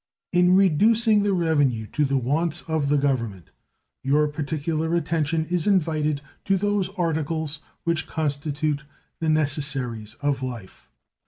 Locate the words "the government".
2.89-3.51